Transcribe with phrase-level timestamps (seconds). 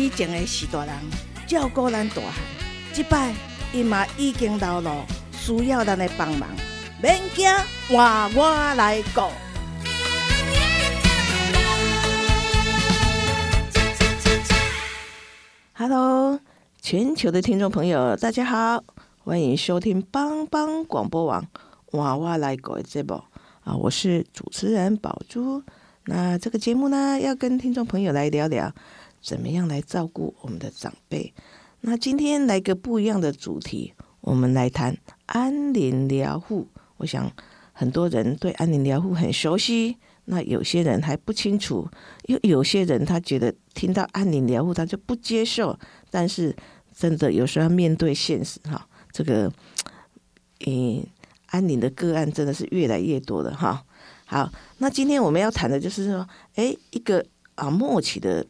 [0.00, 0.94] 以前的是大人
[1.46, 2.32] 照顾咱大汉，
[2.90, 3.34] 即摆
[3.70, 6.48] 伊嘛已经老了，需要咱的帮忙，
[7.02, 7.46] 免惊，
[7.86, 9.20] 换我来顾。
[15.74, 16.40] Hello，
[16.80, 18.82] 全球的听众朋友，大家好，
[19.22, 21.46] 欢迎收听帮帮广播网
[21.90, 23.22] 娃娃来狗的节目
[23.64, 25.62] 啊，我是主持人宝珠。
[26.06, 28.72] 那这个节目呢，要跟听众朋友来聊聊，
[29.22, 31.32] 怎么样来照顾我们的长辈。
[31.80, 36.68] 那今天来个不一样的主题，我们来谈安宁疗护。
[36.98, 37.30] 我想
[37.72, 41.88] 很多人对安宁疗护很熟悉，那有些人还不清楚，
[42.26, 45.78] 又有些人他觉得听到安宁疗护他就不接受。
[46.10, 46.54] 但是
[46.94, 49.50] 真的有时候要面对现实哈，这个，
[50.66, 51.02] 嗯，
[51.46, 53.82] 安宁的个案真的是越来越多了哈。
[54.26, 58.46] 好，那今天我们要谈的就是说，哎，一个啊末期的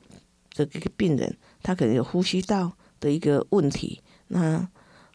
[0.66, 4.68] 这个病人，他可能有呼吸道的一个问题，那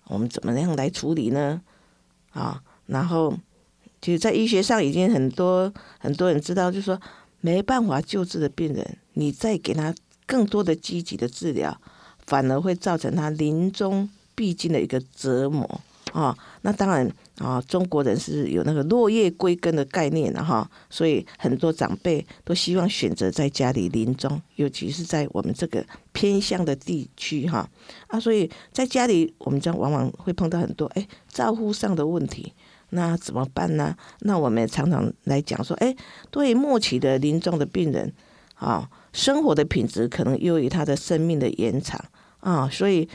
[0.08, 1.62] 我们怎么样来处理呢？
[2.32, 3.38] 啊，然后
[4.02, 7.00] 其实，在医学上已经很多很多人知道，就是说
[7.42, 9.94] 没办法救治的病人，你再给他
[10.26, 11.80] 更多的积极的治疗，
[12.26, 15.82] 反而会造成他临终必经的一个折磨。
[16.14, 27.70] 啊，那当然啊，中国人是有那个落叶归根的概念的哈，所以很多长辈都希望选择在家里临终，尤其是在我们这个偏向的地区哈
[28.08, 32.54] 啊，所以在家里我们将往往会碰到很多哎照护上的问题，
[32.92, 33.94] 那怎么办呢？
[34.22, 35.94] 那我们常常来讲说，哎，
[36.32, 38.14] 对末期的临终的病人
[38.56, 42.00] 啊，生活的品质可能优于他的生命的延长
[42.40, 43.10] 啊，所以。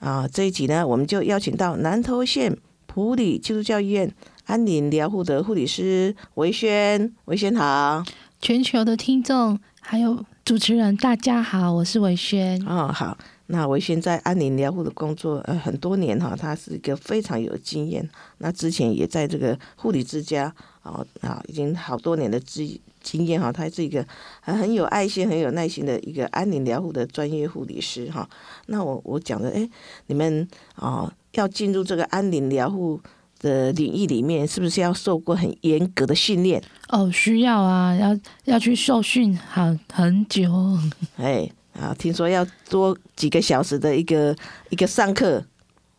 [0.00, 2.54] 啊，这一集呢，我们就邀请到南投县
[2.94, 4.08] 普里基督教医院
[4.44, 8.04] 安宁疗护的护理师维轩，维轩好，
[8.40, 12.56] 全球的听众还有主持人，大家好，我是维轩。
[12.64, 24.04] 哦，好，那维轩在安宁疗护的工作呃很多年哈，他是一个非常有经验，那之前也在这个护理之家哦啊，已经好多年的经经验哈，他是一个
[24.40, 28.28] 很很有爱心、很有耐心的一个安宁疗护的专业护理师哈。
[28.66, 29.68] 那我我讲的，哎，
[30.06, 32.98] 你们啊要进入这个安宁疗护
[33.38, 36.60] 的领域里面，是不是要受过很严格的训练？
[36.88, 40.50] 哦，需要啊，要要去受训很很久。
[41.16, 41.48] 哎
[41.78, 44.34] 啊，听说要多几个小时的一个
[44.70, 45.44] 一个上课。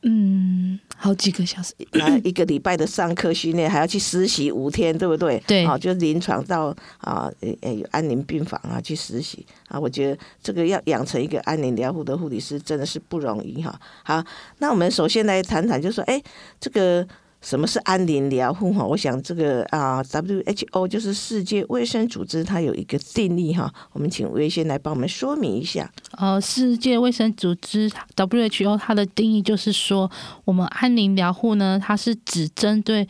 [0.08, 5.42] 嗯，好几个小时，啊，一个礼拜的上课训练，还要去实习五天，对不对？
[5.48, 6.68] 对，啊，就临床到
[7.00, 13.80] 啊，呃，安宁病房啊去实习啊，我觉得这个要养成一个安宁疗护的护理师，真的是不容易哈。
[14.04, 14.24] 好，
[14.60, 16.22] 那我们首先来谈谈，就说，哎，
[16.60, 17.08] 这个。
[17.46, 18.74] 什么是安宁疗护？
[18.74, 23.72] 哈，我想这个啊，WHO 就是世界卫生组织，它有一个定义哈。
[23.94, 25.88] 我们请魏先来帮我们说明一下。
[26.14, 30.10] 呃，世界卫生组织 WHO 它的定义就是说，
[30.44, 33.08] 我们安宁疗护呢，它是只针对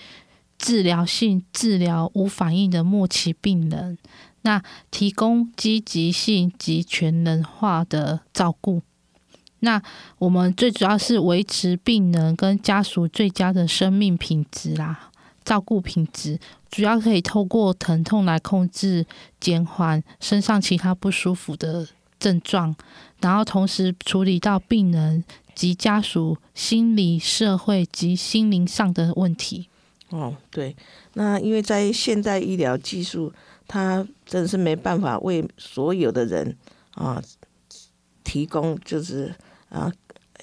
[0.57, 3.97] 治疗性治疗无反应的末期病人，
[4.41, 8.81] 那提供积极性及全能化的照顾。
[9.61, 9.81] 那
[10.19, 15.09] 我们最主要是维持病人跟家属最佳的生命品质啦，
[15.43, 16.39] 照顾品质，
[16.69, 19.05] 主要可以透过疼痛来控制、
[19.39, 21.87] 减缓身上其他不舒服的
[22.19, 22.75] 症状，
[23.21, 25.23] 然后同时处理到病人
[25.55, 29.67] 及家属心理、社会及心灵上的问题。
[30.09, 30.75] 哦，对，
[31.13, 33.33] 那因为在现代医疗技术，
[33.67, 36.55] 它真的是没办法为所有的人
[36.93, 37.19] 啊
[38.23, 39.33] 提供，就是。
[39.75, 39.91] 啊，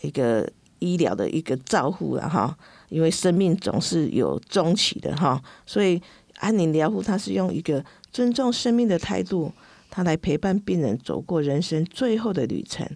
[0.03, 0.47] 一个
[0.79, 2.55] 医疗的一个照护了哈，
[2.91, 6.01] 因为生命总是有终期的哈，所以
[6.37, 7.83] 安宁疗护它是用一个
[8.13, 9.51] 尊重生命的态度，
[9.91, 12.87] 它来陪伴病人走过人生最后的旅程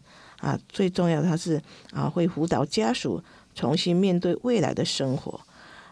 [0.40, 0.58] 啊。
[0.68, 1.58] 最重要，它是
[1.92, 3.22] 啊会辅导家属
[3.54, 5.40] 重新面对未来的生活。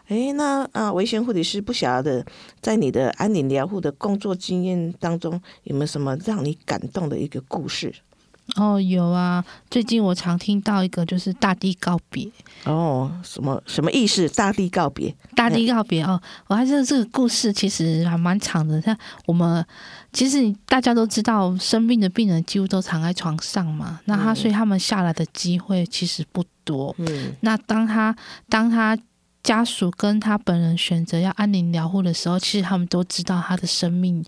[0.09, 2.23] 诶，那啊，维贤护理师不晓得
[2.61, 7.91] 在你的安宁疗护的工作经验当中，有没有什么让你感动的一个故事？
[8.55, 12.29] 哦，有啊，最近我常听到一个就是大地告别，
[12.63, 14.29] 哦，什么什么意思？
[14.29, 18.79] 大地告别，大地告别哦，我还记得这个故事其实还蛮长的。
[18.81, 18.95] 像
[19.25, 19.65] 我们
[20.13, 26.95] 其实大家都知道，生病的病人几乎都躺在床上嘛，那他所以他们下来的机会其实不多。
[26.99, 28.15] 嗯那当他
[28.47, 28.97] 当他
[29.43, 34.23] 家属跟他本人选择要安宁疗护的时候，其实他们都知道他的生命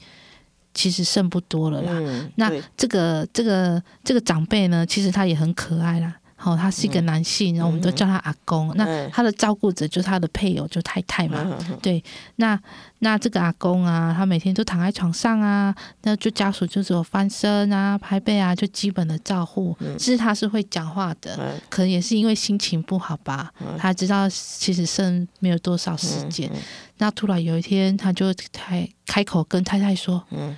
[0.77, 1.91] 其实剩不多了啦。
[1.93, 6.13] 嗯，那这个这个这个长辈呢，其实他也很可爱啦。
[6.39, 8.71] 好、他是一个男性，然后我们都叫他阿公。
[8.75, 11.57] 那嗯他的照顾者就是他的配偶，就太太嘛。
[11.81, 12.01] 对，
[12.35, 12.57] 那
[12.99, 19.75] 那这个阿公啊，他每天都躺在床上啊，那就家属就只有翻身啊、拍背啊，就基本的照护。
[19.97, 26.47] 其实他是会讲话的，嗯可能也是因为心情不好吧，他知道其实剩没有多少时间。
[26.53, 26.61] 嗯
[26.99, 30.55] 那突然有一天，他就开开口跟太太说嗯：“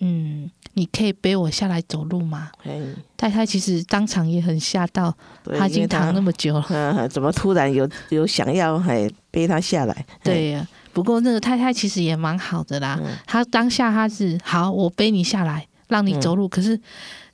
[0.00, 2.80] 嗯，你可以背我下来走路吗哎，？”
[3.16, 6.66] 太太其实当场也很吓到，对他已经躺那么，久了。
[6.70, 10.06] 嗯， 怎么突然有有想要还背他下来？
[10.22, 12.98] 对呀，不过那个太太其实也蛮好的啦。
[13.02, 16.48] 嗯她当下她是好，我背你下来，让你走路。
[16.48, 16.78] 可是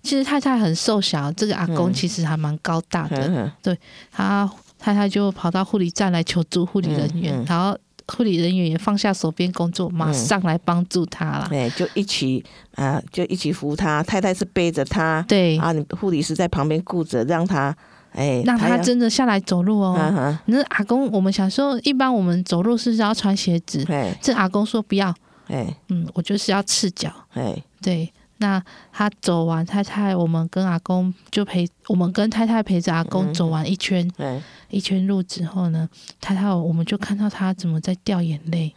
[0.03, 3.27] 其实太太很瘦小，这个阿公嗯其实还蛮高大的。
[3.29, 3.79] 嗯嗯
[4.11, 7.77] 他太太就跑到护理站来求助护理人员，嗯嗯然后
[8.15, 11.47] 护理人员也放下手边工作，马上来帮助他啦。
[11.49, 12.45] 对，就一起
[12.75, 14.03] 啊，就一起扶他。
[14.03, 17.75] 太太是背着他，对，啊，你护理师在旁边顾着，让他，
[18.13, 20.39] 哎，让他真的下来走路哦。
[20.47, 23.85] 那阿公，我们小时候一般我们走路是不是要穿鞋子？
[23.89, 25.15] 哎这阿公说不要，
[25.49, 27.11] 哎嗯，我就是要赤脚。
[27.33, 28.13] 哎，对，
[28.43, 28.61] 那
[28.93, 35.87] 他走完太太，我们跟阿公就陪我们跟太太陪着阿公嗯走完一圈、哎一圈路之后呢，
[36.19, 38.75] 太太我们就看到他怎么在掉眼泪。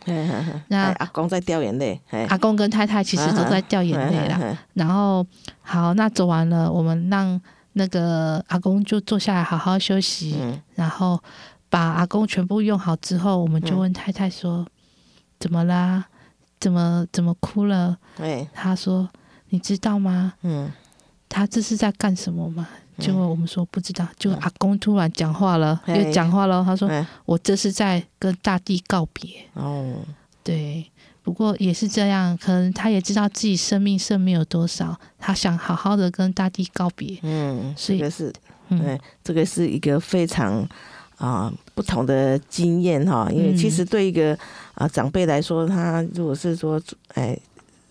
[0.68, 4.38] 那哎阿公在掉眼泪，哎，阿公跟太太其实都在掉眼泪啦。
[4.38, 5.26] 啦，然后
[5.62, 7.42] 好，那走完了，我们让
[7.74, 11.18] 那个阿公就坐下来好好休息，嗯然后
[11.70, 14.68] 把阿公全部用好之后，我们就问太太说
[15.40, 16.06] ：“怎么啦？
[16.60, 19.08] 怎么怎么哭了哎？”他说
[19.56, 20.34] ：“你知道吗？
[20.44, 20.70] 嗯
[21.28, 22.68] 他这是在干什么吗？”
[23.00, 26.64] 结果我们说不知道，就嗯阿公突然讲话了，嘿又讲话了。
[26.64, 29.30] 他说哎：“我这是在跟大地告别。
[29.54, 29.96] 哦，”
[30.44, 30.86] 对，
[31.22, 37.18] 不过也是这样，可能他也知道自己生命剩没有多少，他想好好的跟大地告别。
[37.24, 38.34] 嗯，所以这个是，
[38.70, 40.66] 嗯哎，这个是一个非常
[41.18, 44.38] 啊不同的经验哈，因为嗯其实对一个
[44.76, 46.80] 啊长辈来说，他如果是说
[47.16, 47.38] 哎。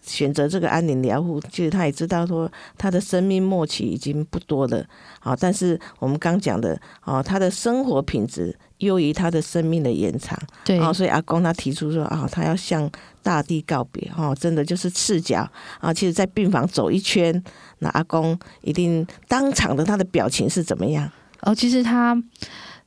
[0.04, 4.84] 选择这个安宁疗护，其实他也知道说他的生命末期已经不多了，
[5.20, 12.88] 啊，但是我们刚讲的，哦，他的生活品质优于他的生命的延长，对，哦，所以阿公他提出说啊，他要向
[13.22, 15.48] 大地告别，哦，真的就是赤脚
[15.80, 15.92] 啊。
[15.92, 17.42] 其实，在病房走一圈，
[17.78, 21.10] 那阿公一定当场的他的表情是怎么样？
[21.40, 22.16] 哦，其实他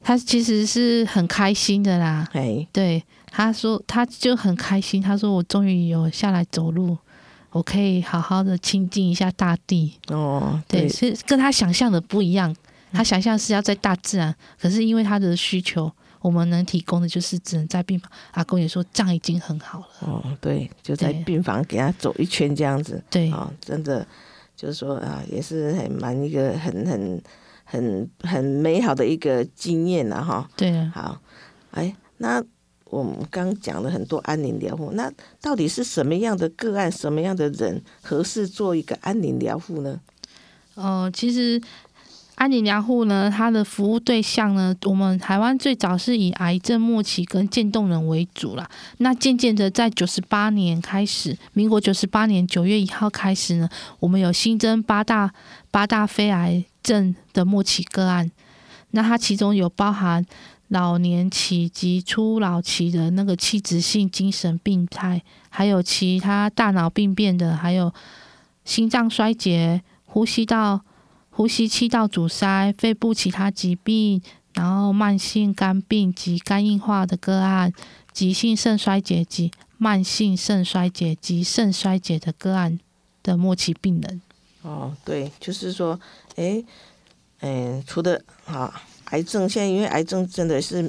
[0.01, 2.27] 他其实是很开心的啦。
[2.33, 6.97] 哎，对，他说他就很开心，他说我终于有下来走路，
[7.57, 9.91] 我可以好好的亲近一下大地。
[10.09, 12.55] 哦，对，对，是跟他想象的不一样。
[12.91, 18.11] 他想象是要在大自然，可是因为他的需求，我们能提供的就是只能在病房。
[18.33, 19.87] 阿公也说这样已经很好了。
[20.01, 24.05] 哦，对，就在病房给他走一圈这样子，对，哦，真的
[24.55, 27.21] 就是说啊，也是很蛮一个很很
[27.65, 30.47] 很很美好的一个经验了哈。
[30.55, 31.21] 对啊，好，
[31.71, 32.41] 哎，那
[32.89, 35.11] 我们刚讲了很多安宁疗护，那
[35.41, 39.99] 到底是什么样的个案、什么样的人合适做一个安宁疗护呢？
[40.75, 41.61] 呃，其实
[42.35, 48.69] 安宁疗护呢，它的服务对象呢，我们台湾最早是以癌症末期跟渐冻人为主啦。
[48.99, 53.67] 那渐渐的，在九十八年开始，民国九十八年九月一号开始呢，
[53.99, 55.33] 我们有新增八大
[55.71, 58.31] 八大非癌症的末期个案。
[58.91, 60.25] 那它其中有包含
[60.69, 67.93] 老年期及初老期的那个器质性精神病态，还有其他大脑病变的，还有
[68.65, 70.81] 心脏衰竭、呼吸道、
[71.29, 74.21] 呼吸气道阻塞、肺部其他疾病，
[74.53, 77.71] 然后慢性肝病及肝硬化的个案，
[78.11, 82.77] 急性肾衰竭及慢性肾衰竭及肾衰竭的个案
[83.23, 84.21] 的末期病人。
[84.63, 85.97] 哦，对，就是说，
[86.35, 86.61] 哎，
[87.39, 90.83] 嗯，除的啊，癌症，现在因为癌症真的是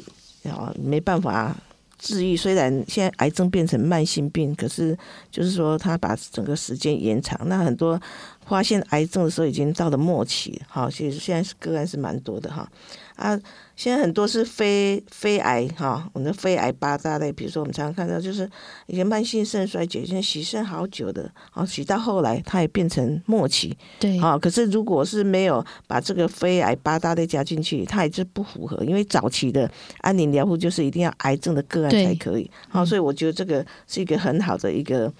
[0.45, 1.57] 啊没办法
[1.99, 4.97] 治愈，虽然现在癌症变成慢性病，可是
[5.31, 8.01] 就是说他把整个时间延长，那很多
[8.47, 12.71] 发现癌症的时候已经到了末期，好，其实现在是个案是蛮多的哈。
[13.19, 13.37] 啊，
[13.75, 18.49] 现在很多是非非癌哈，我们的非癌八大类，比如说我们常常看到就是
[18.87, 29.69] 一些慢性肾衰竭，现在洗肾好久的，啊，洗到后来它也变成末期，对，啊，可是如果是没有把这个非癌八大类加进去，它也是不符合，因为早期的
[30.03, 35.13] 安宁疗护就是一定要癌症的个案才可以，好，所以我觉得这个是一个很好的一个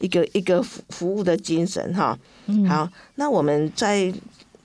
[0.00, 2.18] 一个一个服服务的精神哈。
[2.68, 4.12] 好，那我们在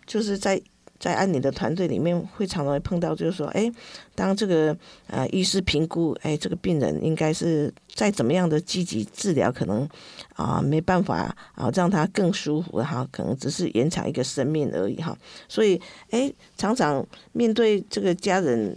[0.05, 0.61] 就是在。
[1.05, 3.71] 在安宁的团队里面，会常常会碰到，就是说，哎，
[4.15, 9.87] 当这个呃医师评估，哎，这个病人应该是再怎么样的积极治疗，可能
[10.33, 15.15] 啊没办法啊让他更舒服哈，可能只是延长一个生命而已哈。
[15.47, 18.75] 所以，哎，常常面对这个家人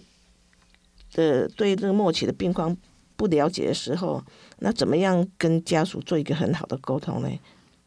[1.15, 2.77] 的对这个末期的病况
[3.17, 4.23] 不了解的时候，
[4.59, 7.31] 那怎么样跟家属做一个很好的沟通呢？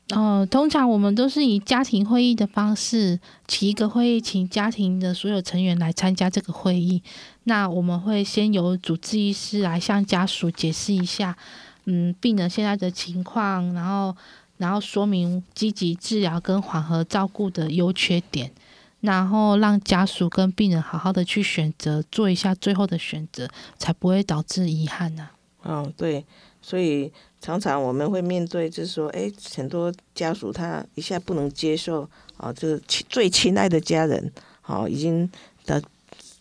[0.09, 3.17] 哦，通常我们都是以家庭会议的方式，
[3.47, 7.01] 起一个会议，请家庭的所有成员来参加这个会议。
[7.45, 11.37] 那我们会先由主治医师来向家属解释一下，
[11.85, 14.13] 嗯，病人现在的情况，然后
[14.57, 18.51] 然后说明积极治疗跟缓和照顾的优缺点，
[18.99, 25.29] 然后让家属跟病人好好的去选择，做一下最后的选择，才不会导致遗憾呢。
[25.63, 26.25] 嗯，对，
[26.61, 27.13] 所以。
[27.41, 32.07] 常常我们会面对，就是说，哎，很多家属他一下不能接受
[32.37, 32.79] 啊，就是
[33.09, 34.31] 最亲爱的家人，
[34.61, 35.27] 好，已经
[35.65, 35.81] 的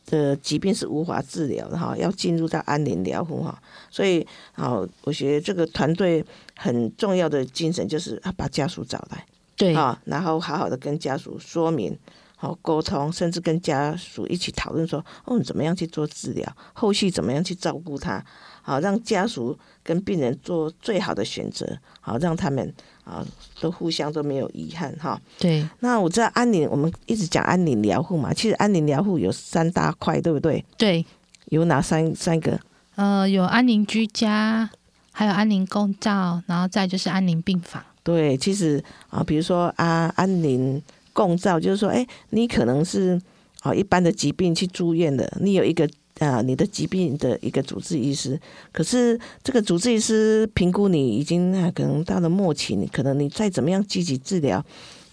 [0.04, 3.59] 的疾病是无法治疗的哈，要进入到安宁疗护哈，
[3.90, 6.23] 所以，好，我觉得这个团队
[6.57, 9.25] 很重要的精神就是要把家属找来，
[9.57, 11.97] 对啊，然后好好的跟家属说明，
[12.42, 18.25] 好沟通，甚至跟家属一起讨论说，哦，你怎么样去做治疗，后续怎么样去照顾他。
[18.62, 21.66] 好，让家属跟病人做最好的选择，
[22.00, 23.23] 好，让他们啊
[23.61, 25.20] 都互相都没有遗憾哈。
[25.38, 30.64] 对，那我知道安宁，我们一直讲安宁疗护嘛，其实安宁疗护有三大块，对不对？
[30.78, 31.04] 对，
[31.50, 32.59] 有哪三三个？
[32.94, 34.70] 呃，有安宁居家，
[35.12, 37.85] 还有安宁共照，然后再就是安宁病房。
[38.02, 40.80] 对，其实啊，比如说啊，安宁
[41.26, 43.20] 共照，就是说，哎，你可能是
[43.60, 45.88] 啊一般的疾病去住院的，你有一个。
[46.18, 48.38] 啊，你的疾病的一个主治医师，
[48.72, 54.62] 可是这个主治医师评估你已经可能到了末期，你可能你再怎么样积极治疗，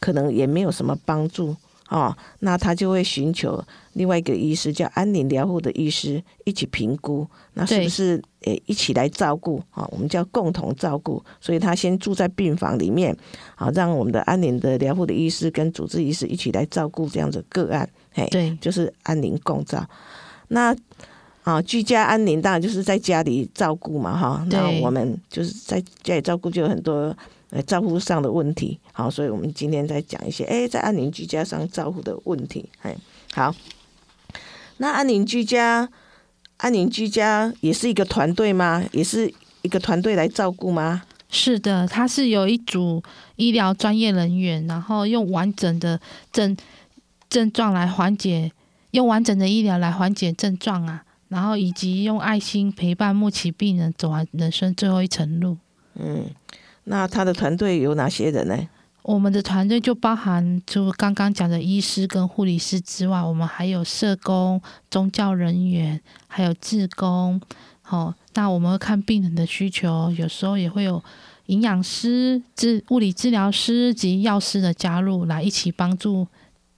[0.01, 2.17] 可能也没有什么帮助啊。
[2.39, 9.87] 那他就会寻求另外一个医师，叫安宁疗护的医师一起评估，那是不是诶一起来照顾啊？
[9.91, 13.15] 我们叫共同照顾，所以他先住在病房里面，
[13.55, 19.85] 好让我们的安宁的疗护的医师跟主治医师一起来照顾这样子个案，嘿，对，就是安宁共照。
[20.49, 20.75] 那
[21.43, 24.45] 啊，居家安宁当然就是在家里照顾嘛，哈。
[24.49, 27.15] 那我们就是在家里照顾，就有很多
[27.51, 28.77] 呃照顾上的问题。
[28.91, 32.69] 好，所以我们今天再讲一些，哎，在安宁居家上照顾的问题。
[32.81, 32.95] 哎，
[33.33, 33.55] 好。
[34.79, 35.89] 那安宁居家，
[36.57, 38.83] 安宁居家也是一个团队吗？
[38.91, 41.03] 也是一个团队来照顾吗？
[41.29, 43.03] 是的，他是有一组
[43.35, 45.99] 医疗专业人员，然后用完整的
[46.31, 46.55] 症
[47.29, 48.51] 症状来缓解。
[48.91, 55.57] 用完整的医疗来缓解症状啊，然后以及用爱心陪伴末期病人走完人生最后一程路。
[55.95, 56.23] 嗯，
[56.85, 58.57] 那他的团队有哪些人呢？
[59.07, 64.61] 我们的团队就包含除刚刚讲的医师跟护理师之外，我们还有社工、
[64.91, 67.39] 宗教人员，还有志工。
[67.81, 71.01] 好，那我们会看病人的需求，有时候也会有
[71.45, 76.27] 营养师、治物理治疗师及药师的加入，来一起帮助。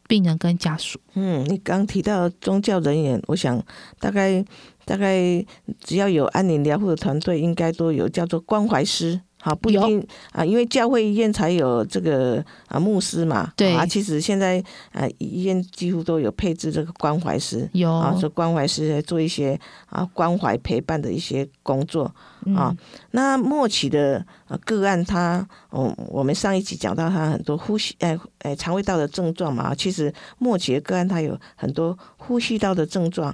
[0.08, 3.64] 病人跟家属，嗯，你刚提到宗教人员，我想
[4.00, 4.44] 大概
[4.84, 5.46] 大概
[5.80, 9.22] 只要有安宁疗护的团队，应该都有叫做关怀师。
[9.42, 13.52] 好，不一定啊，因为教会医院才有这个啊牧师嘛。
[13.56, 22.14] 对啊，其实现在啊医院几乎都有配置这个关怀师，有啊，说关怀师做一些啊关怀陪伴的一些工作
[22.54, 22.76] 啊。
[23.12, 24.26] 那末期的
[24.66, 33.34] 个案，他嗯，我们上一集讲到他很多呼吸哎哎肠胃道的症状嘛，其实末期的个案他有很多呼吸道的症状，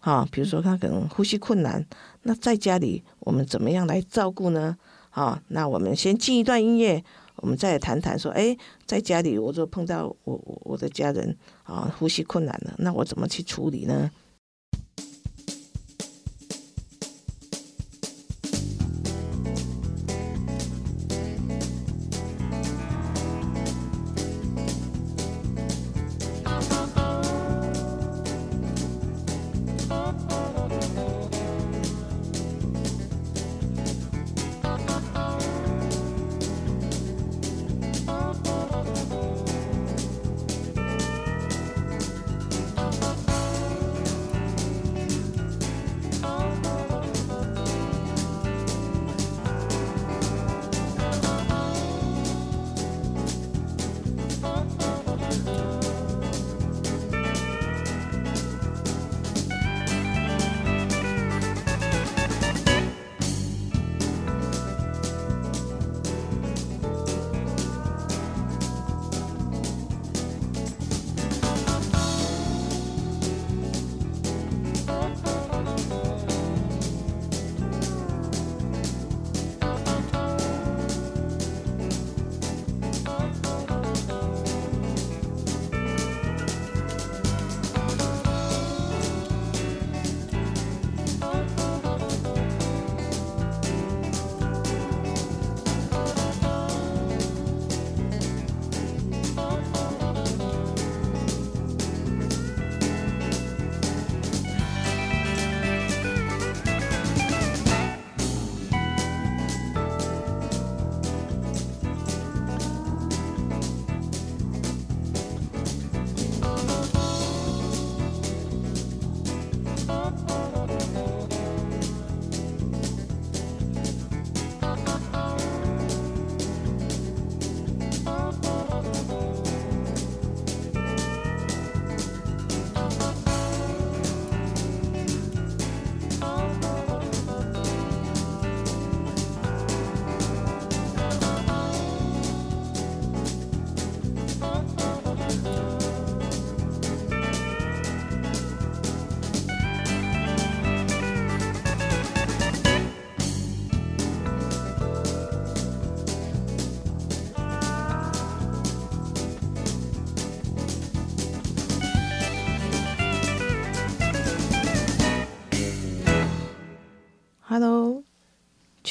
[0.00, 1.86] 哈，比如说他可能呼吸困难，
[2.22, 4.76] 那在家里我们怎么样来照顾呢？
[5.14, 7.02] 啊，那我们先进一段音乐，
[7.36, 14.10] 我们再谈谈说，哎，在家里我就碰到我我我的家人啊，呼吸困难了，那我怎么去处理呢？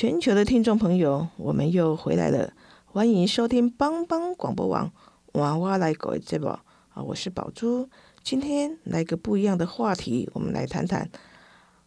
[0.03, 2.51] 全球的听众朋友，我们又回来了，
[2.83, 4.91] 欢迎收听帮帮广播网
[5.31, 6.61] 娃娃来狗节目啊，
[6.95, 7.87] 我是宝珠，
[8.21, 11.09] 今天来个不一样的话题，我们来谈谈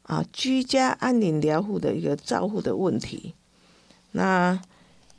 [0.04, 3.34] 啊居家安宁疗护的一个照护的问题。
[4.12, 4.58] 那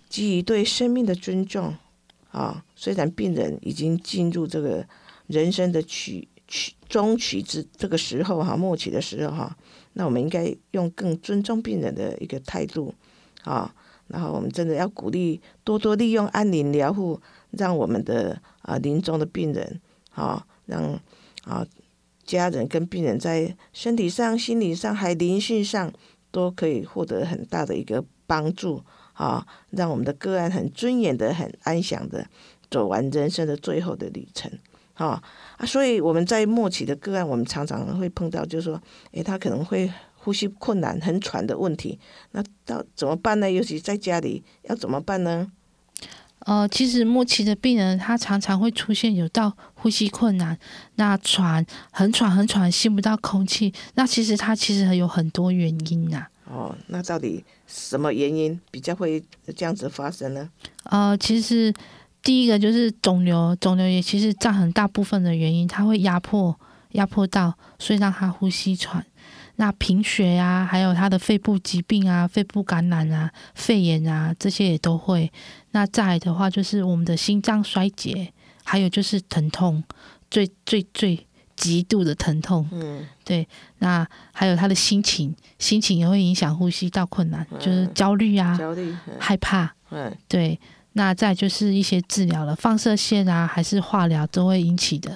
[0.09, 1.75] 基于对生命的尊重
[2.31, 4.83] 啊，虽然病人已经进入这个
[5.27, 9.55] 人生的曲曲中曲之这个时候哈，末期的时候哈。
[9.97, 12.93] 那我们应该用更尊重病人的一个态度
[13.43, 13.73] 啊，
[14.09, 19.81] 然后我们真的要鼓励多多利用安宁疗护，让我们的啊临终的病人
[20.13, 20.83] 啊，让
[21.45, 21.65] 啊
[22.23, 25.91] 家人跟病人在身体上、心理上还灵性上
[26.29, 28.83] 都可以获得很大的一个帮助
[29.13, 32.27] 啊，让我们的个案很尊严的、很安详的
[32.69, 34.51] 走完人生的最后的旅程。
[34.97, 35.21] 啊
[35.57, 35.65] 啊！
[35.65, 38.81] 所以我们在末期的个案，我们常常会碰到，就是说，
[39.11, 41.99] 诶，他可能会呼吸困难、很喘的问题。
[42.31, 43.49] 那到怎么办呢？
[43.49, 45.51] 尤其在家里要怎么办呢？
[46.39, 50.57] 呃，其实末期的病人他常常会出现有到呼吸困难，
[50.95, 53.73] 那喘、很喘、很喘，吸不到空气。
[53.95, 56.25] 那其实他其实有很多原因呐。
[56.45, 59.23] 哦，那到底什么原因比较会
[59.55, 60.49] 这样子发生呢？
[60.85, 61.71] 呃，其实。
[62.27, 66.59] 第一个就是肿瘤，肿瘤也其实占很大部分的原因，它会压迫
[66.91, 69.05] 压迫到，所以让他呼吸喘。
[69.55, 75.31] 那贫血呀，还有他的肺部疾病啊，肺部感染啊，肺炎啊，这些也都会。
[75.71, 78.33] 那再来的话，就是我们的心脏衰竭，
[78.65, 79.81] 还有就是疼痛，
[80.29, 82.67] 最最最极度的疼痛。
[82.73, 83.47] 嗯，对。
[83.77, 89.73] 那还有他的心情，心情也会影响呼吸道困难，就是焦虑啊，焦虑，害怕。
[89.91, 90.59] 嗯，对。
[90.97, 95.15] 那再就是一些治疗了，放射线啊，还是化疗都会引起的。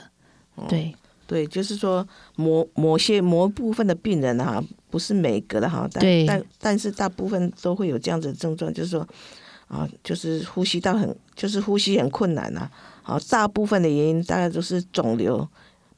[0.70, 0.94] 对
[1.26, 9.08] 对，就是说某某些某部分的病人哈，不是每个的哈，但但但是大部分都会有这样子的症状，就是说
[9.67, 12.70] 啊，就是呼吸道很，就是呼吸很困难呐。
[13.02, 15.48] 好，大部分的原因大概都是肿瘤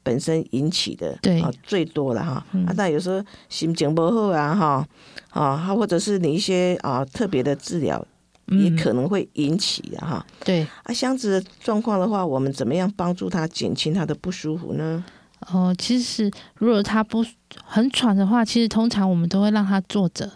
[0.01, 2.45] 本身引起的，对啊，最多了哈。
[2.65, 4.87] 啊，但有时候心情不好啊，哈
[5.31, 8.05] 啊，或者是你一些啊特别的治疗。
[8.47, 15.03] 也可能会引起的哈，对啊，箱子的状况的话，我们怎么样帮助他减轻他的不舒服呢？
[15.51, 17.25] 哦，其实如果他不
[17.63, 20.29] 很喘的话，其实通常我们都会让他坐着，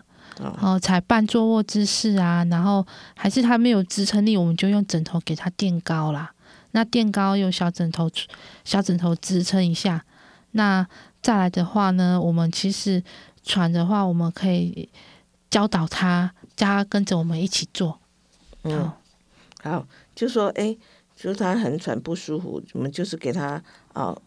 [0.61, 6.31] 哦，采半坐卧姿势啊，然后还是他没有支撑力，我们就用枕头给他垫高啦。
[6.71, 8.09] 那垫高用小枕头
[8.63, 10.03] 小枕头支撑一下。
[10.51, 10.85] 那
[11.21, 13.03] 再来的话呢，我们其实
[13.43, 14.89] 喘的话，我们可以
[15.49, 16.31] 教导他。
[16.57, 17.97] 叫他跟着我们一起做，
[18.63, 18.91] 嗯，
[19.61, 20.75] 好，就说哎，
[21.15, 24.17] 就是他很喘不舒服，我们就是给他啊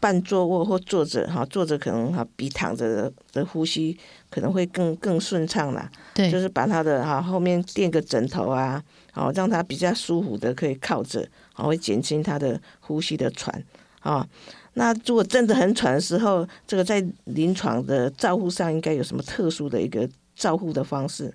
[0.00, 3.96] 半坐卧或坐着哈，坐着可能哈比躺着的呼吸
[4.30, 5.90] 可能会更更顺畅啦。
[6.14, 13.62] 对，就是把他的哈后面垫个枕头啊，好让他比较舒服的可以靠着，好会减轻他的呼吸的喘
[14.00, 14.26] 啊。
[14.74, 21.34] 那如果真的很喘的时候，这个在临床的照护上应该有什么特殊的一个照护的方式？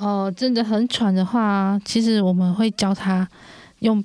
[0.00, 3.28] 哦，真的很喘的话，其实我们会教他
[3.80, 4.02] 用，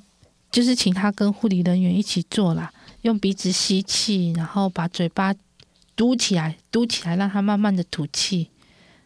[0.52, 2.70] 就是请他跟护理人员一起做啦，
[3.04, 5.34] 用鼻子吸气，然后把嘴巴
[5.96, 8.50] 嘟起来，嘟起来，让他慢慢的吐气。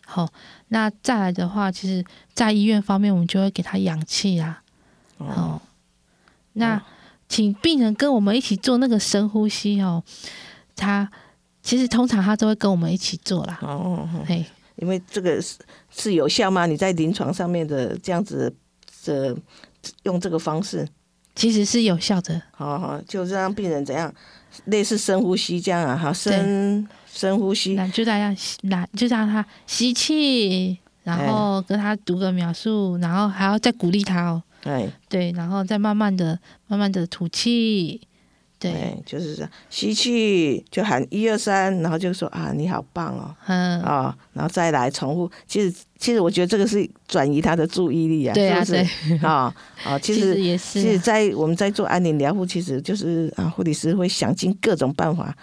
[0.04, 0.28] 好，
[0.69, 4.63] 那再来的话，其实，在医院方面，我们就会给他氧气啊。
[5.19, 5.62] 哦，
[6.54, 6.82] 那
[7.28, 10.04] 请病人跟我们一起做那个深呼吸哦。
[10.75, 11.08] 他
[11.62, 13.60] 其实通常他都会跟我们一起做啦。
[13.62, 14.43] 哦，嘿。
[14.82, 15.56] 因为这个是
[15.89, 16.65] 是有效吗？
[16.65, 18.54] 你在临床上面的这样子
[19.06, 19.36] 的
[20.04, 20.88] 用这个方式，
[21.36, 22.42] 其实是有效的。
[22.52, 24.13] 好好，就是让病人怎样，
[24.65, 34.42] 类似深呼吸这样啊，哈，深深呼吸，那就这样，那就让他吸气，然后跟他读个描述，然后还要再鼓励他哦。
[34.62, 36.38] 对对，然后再慢慢的、
[36.68, 38.02] 慢慢的吐气。
[38.60, 45.32] 对，就是这样，吸气就喊一二三，然后就说啊，你好棒哦，嗯啊，然后再来重复。
[45.48, 48.86] 其实，其实我觉得这个是转移他的注意力啊，对啊，对
[49.22, 50.82] 啊啊，其实也是。
[50.82, 55.34] 其实，在我们在做安宁疗护，其实就是啊，护理师会想尽各种办法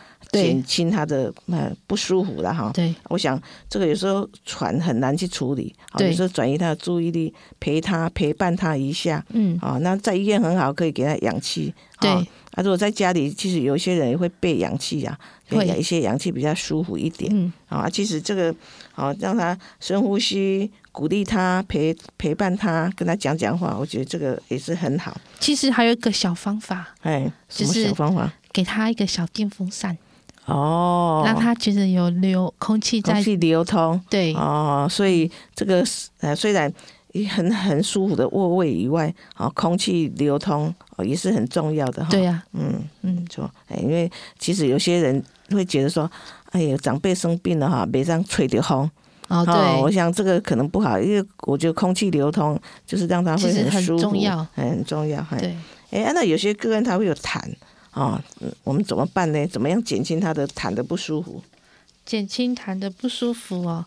[0.43, 2.71] 减轻他的呃不舒服了哈。
[2.75, 12.11] 对，我想这个有时候喘很难去处理，有时候转移他的注意力，陪他陪伴他一下，嗯啊，那在医院很好，可以给他氧气，对。
[12.57, 15.19] 啊，如果在家里，其实有一些人也会备氧气啊，
[15.51, 17.31] 会一些氧气比较舒服一点。
[17.31, 18.51] 嗯，啊，其实这个，
[18.95, 25.15] 啊，让他深呼吸，鼓励他，陪陪伴他，跟他讲讲话，我觉得这个也是很好。
[25.39, 28.33] 其实还有一个小方法，哎，什么小方法？
[28.55, 29.99] 给他一个小电风扇。
[30.47, 34.01] 哦，那它其实有流空气在空气流通。
[34.09, 34.33] 对。
[34.35, 36.73] 哦，所以这个是呃虽然
[37.13, 42.11] 也很很舒服的卧位以外，哦，空气流通哦也是很重要的哈。
[42.11, 46.11] 对呀、嗯，嗯没错，哎，因为其实有些人会觉得说，
[46.53, 48.89] 哎呀，长辈生病了哈，别这样吹的风。
[49.29, 52.57] 哦哦，我，想这个可能不好，因为我觉得空气流通
[52.87, 54.47] 就是让它会很舒服，重要。
[54.55, 55.19] 很重要。
[55.33, 55.57] 哎，对，
[55.91, 57.41] 哎，啊那有些个案他会有痰
[57.97, 59.47] 哦，嗯我们怎么办呢？
[59.49, 61.43] 怎么样减轻他的痰的不舒服？
[62.05, 63.85] 减轻痰的不舒服哦。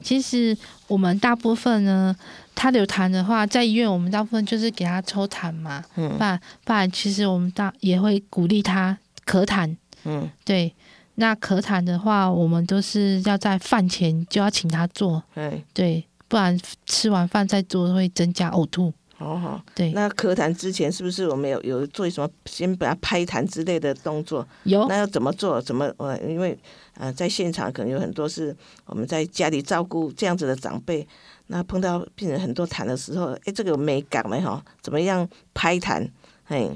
[0.00, 2.14] 其实我们大部分呢，
[2.54, 10.72] 他有痰的话，在医院我们大部分就是给他抽痰嘛，嗯不然不然其实我们大也会鼓励他咳痰，嗯，对。
[11.20, 18.94] 那咳痰的话，我们都是要在饭前就要请他做，哎，对，不然吃完饭再做会增加呕吐。
[19.18, 19.60] 好好。
[19.74, 24.46] 对，那咳痰之前是不是我们有有做什么先把它拍痰之类的动作？
[24.62, 25.60] 有那要怎么做？
[25.60, 26.56] 怎么呃，因为
[26.94, 31.06] 呃，在现场可能有很多是我们在家里照顾这样子的长辈，
[31.48, 34.64] 那碰到病人很多痰的时候，哎，这个有美感没哈？
[34.80, 36.08] 怎么样拍痰？
[36.46, 36.70] 哎，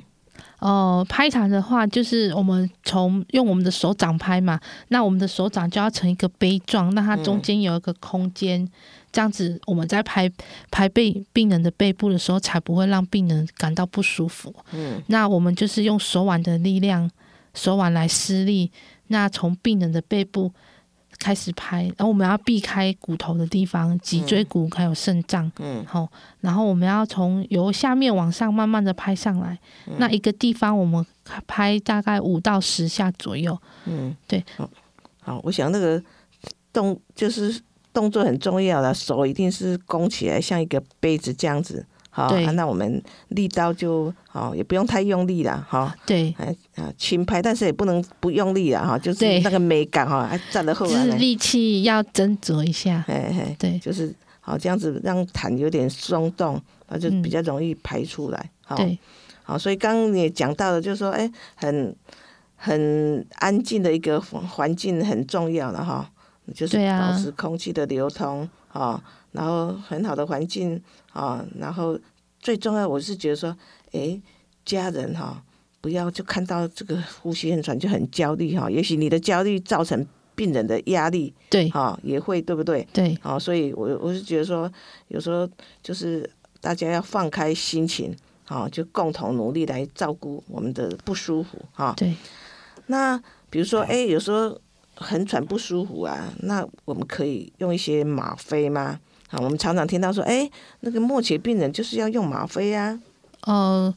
[0.59, 8.69] 哦，拍痰的话，就是我们从用我们的手掌拍嘛，那我们的手掌就要成一个杯状，那它中间有一个空间，
[9.13, 10.31] 这样子我们在拍
[10.71, 14.55] 拍背病人的背部的时候，才不会让病人感到不舒服。
[14.73, 17.11] 嗯，那我们就是用手腕的力量，
[17.55, 18.73] 手腕来施力，
[19.09, 20.51] 那从病人的背部
[21.19, 25.53] 开始拍，然后我们要避开骨头的地方，脊椎骨还有肾脏。
[25.59, 31.05] 嗯好，然后我们要从由下面往上慢慢的拍上来，嗯那一个地方我们
[31.47, 33.57] 拍大概五到十下左右。
[33.85, 34.71] 嗯，对好，
[35.21, 36.03] 好，我想那个
[36.73, 37.61] 动就是
[37.93, 41.85] 动作很重要了，手一定是弓起来，像一个杯子这样子。
[42.15, 45.97] 好，那我们力道就好，也不用太用力了，哈。
[46.05, 53.03] 对，哎啊，轻拍，但是也不能不用力啊，哈，就是那个美感哈，还站得后来，就是力气要斟酌一下。
[53.07, 58.51] 嘿嘿，对就是好这样子让痰有点松动，那就嗯比较容易排出来。
[58.63, 58.99] 好，对，
[59.43, 61.97] 好，所以刚刚你也讲到了，就是说，哎，很
[62.57, 66.11] 很安静的一个环环境很重要了哈，
[66.53, 70.81] 就是保持空气的流通啊，然后很好的环境
[71.13, 71.99] 啊，然后
[72.41, 73.57] 最重要，我是觉得说，
[73.93, 74.21] 哎，
[74.65, 75.43] 家人哈、
[75.81, 82.87] 不要就看到这个呼吸很喘就很焦虑哈，也许你的焦虑造成病人的压力对，哈，也会对不对？
[82.93, 84.71] 对，好，所以我我是觉得说，
[85.09, 85.49] 有时候
[85.83, 86.29] 就是
[86.61, 91.93] 大家要放开心情，好，就共同努力来照顾我们的不舒服哈。
[91.97, 92.15] 对，
[92.87, 94.59] 那比如说，哎，有时候
[94.95, 98.99] 很喘不舒服啊，那我们可以用一些吗啡吗？
[99.31, 100.49] 啊，我们常常听到说，哎，
[100.81, 103.01] 那个末期病人就是要用吗啡啊。
[103.47, 103.93] 哦、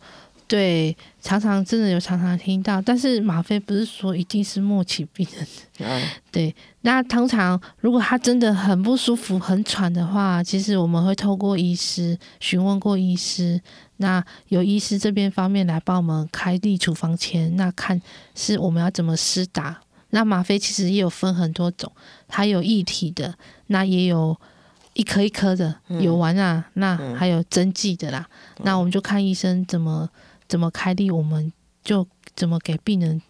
[0.47, 5.47] 对，常常真的有常常听到，但是吗啡不是说一定是末期病人。
[5.79, 13.61] 嗯对，那通常如果他真的很不舒服、很喘的话，其实我们会透过医师询问过医师，
[13.97, 18.01] 那有医师这边方面来帮我们开立处方签，那看
[18.33, 19.81] 是我们要怎么施打。
[20.11, 21.91] 那吗啡其实也有分很多种，
[22.27, 23.35] 它有液体的，
[23.67, 24.35] 那也有
[24.93, 28.25] 一颗一颗的，有丸啊，那还有针剂的啦。
[28.63, 30.09] 那我们就看医生怎么
[30.47, 31.51] 怎么开立，我们
[31.83, 33.21] 就怎么给病人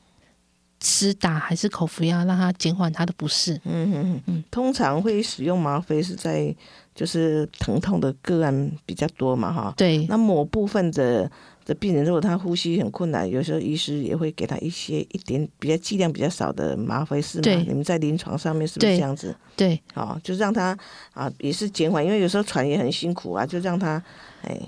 [0.82, 3.56] 施打还是口服药，让他减缓他的不适。
[3.64, 6.56] 嗯嗯嗯嗯，通常会使用吗啡是在
[6.94, 9.74] 就是疼痛的个案比较多嘛哈。
[9.76, 11.30] 对那某部分的
[11.66, 17.42] 的病人，如果他呼吸很困难，有时候医师也会给他一些一点比较剂量比较少的吗啡，是吗？
[17.42, 19.36] 对你们在临床上面是不是这样子？
[19.56, 20.78] 对哦，就让他
[21.14, 24.02] 啊也是减缓，因为有时候喘也很辛苦啊，就让他
[24.44, 24.60] 哎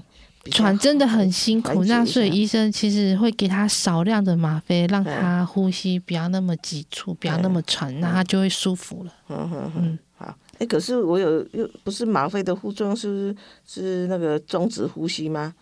[0.50, 9.14] 喘真的很辛苦，那所以医生其实会给他少量的吗啡，让他呼吸不要那么急促，不要那么喘，那他就会舒服了。
[9.28, 10.36] 嗯哼哼嗯，好。
[10.58, 15.54] 哎，可是我有又不是吗啡的副作用是是那个终止呼吸吗？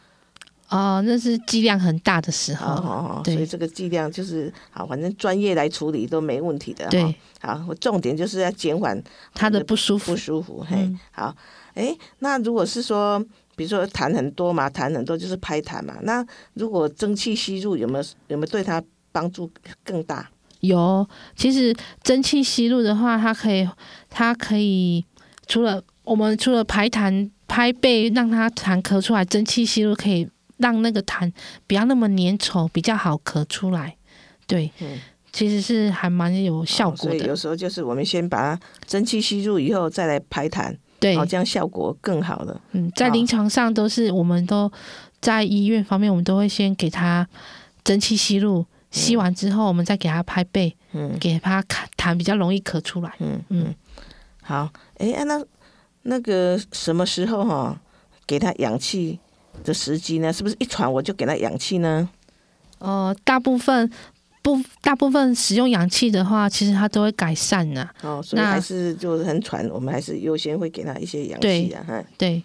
[0.69, 2.65] 哦，那是剂量很大的时候。
[2.65, 6.87] 好好，对所以这个剂量就是好，反正专业来处理都没问题的。
[6.89, 9.01] 对，好，我重点就是要减缓
[9.33, 10.65] 他的不舒服不，舒服。
[10.67, 11.35] 嘿，嗯好，
[11.75, 13.19] 哎，那如果是说，
[13.55, 16.25] 比如说痰很多嘛，痰很多就是拍痰嘛，那
[16.55, 19.49] 如果蒸汽吸入有没有有没有对他帮助
[19.83, 20.29] 更大？
[20.61, 23.69] 有，其实蒸汽吸入的话，它可以，
[24.09, 25.05] 它可以
[25.45, 31.31] 除了我们除了排痰、拍背，让它痰咳出来，蒸汽吸入可以让那个痰
[31.67, 33.95] 不要那么粘稠，比较好咳出来。
[34.47, 34.99] 对，嗯
[35.31, 37.03] 其实是还蛮有效果的。
[37.03, 42.61] 哦所以有时候就是我们先把它蒸汽吸入以后再来排痰，对哦，，这样效果更好了。
[42.71, 44.71] 嗯，在临床上都是，我们都
[45.19, 47.27] 在医院方面，我们都会先给他
[47.83, 53.11] 蒸汽吸入，吸完之后，我们再给他拍背，嗯给他咳痰比较容易咳出来。
[53.19, 53.75] 嗯嗯嗯，
[54.41, 55.43] 好，哎、啊那
[56.03, 57.77] 那个什么时候哈、
[58.25, 59.19] 给他氧气
[59.65, 60.31] 的时机呢？
[60.31, 62.07] 是不是一喘我就给他氧气呢？
[62.77, 63.89] 呃，大部分
[64.41, 71.83] 不大部分使用氧气的话，其实它都会改善呐、哦，所以还是就是很喘，我们还是优先会给他一些氧气啊。
[71.87, 72.43] 哈，对，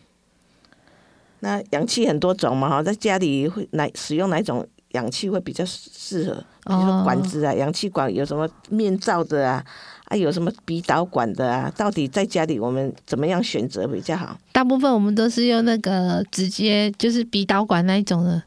[1.40, 6.34] 那氧气很多种嘛哈，在家里会哪使用哪种氧气会比较适合？
[6.64, 9.64] 比如说管子啊，氧气管有什么面罩的啊，
[10.10, 11.72] 啊有什么鼻导管的啊？
[11.76, 14.36] 到底在家里我们怎么样选择比较好？
[14.50, 18.42] 大部分我们都是用那个直接就是鼻导管那一种的，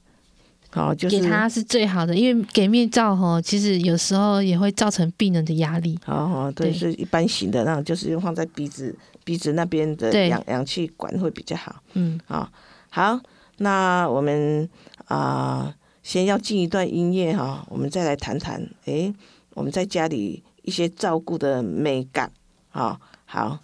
[0.74, 5.98] 哦，就是给他是最好的，因为给面罩哈，其实有时候也会造成病人的压力。
[6.06, 11.82] 哦哦，对，是一般型的那种，就是用放在鼻子鼻子那边的氧氧气管会比较好。
[11.94, 12.52] 嗯，啊、
[12.90, 13.18] 好，
[13.60, 14.70] 那我们
[15.06, 19.14] 啊、先要进一段音乐哈、我们再来谈谈，诶，
[19.54, 22.32] 我们在家里一些照顾的美感
[22.72, 23.60] 啊、好。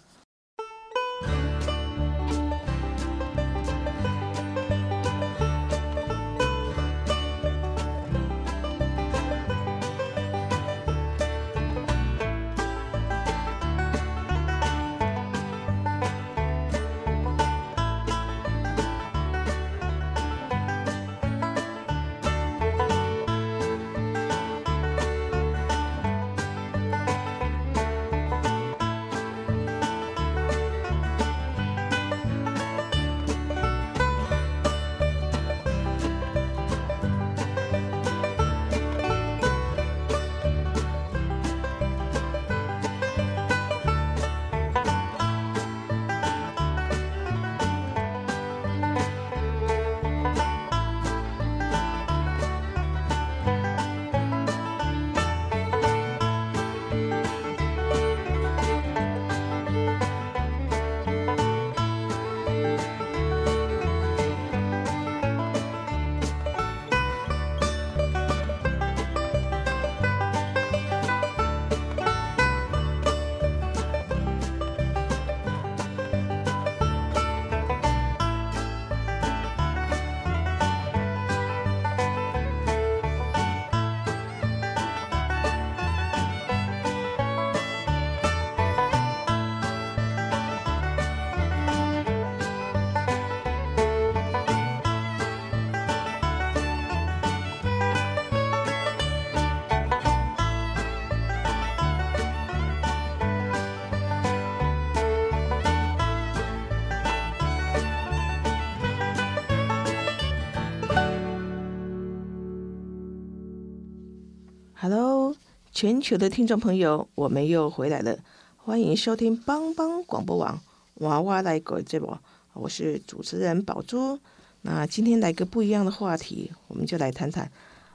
[115.80, 118.18] 全球的听众朋友，我们又回来了，
[118.58, 120.60] 欢迎收听帮帮广播网
[120.96, 122.18] 娃娃来狗节目，
[122.52, 124.18] 我是主持人宝珠。
[124.60, 127.50] 那今天来个不一样的话题，我们就来谈谈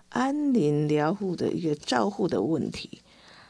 [0.10, 3.04] 安宁疗护的一个照护的问题。